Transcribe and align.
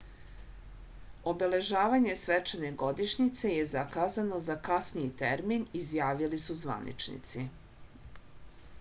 obeležavanje 1.31 2.15
svečane 2.21 2.71
godišnjice 2.83 3.51
je 3.57 3.67
zakazano 3.73 4.39
za 4.49 4.55
kasniji 4.71 5.13
termin 5.21 5.69
izjavili 5.83 6.43
su 6.47 6.61
zvaničnici 6.65 7.45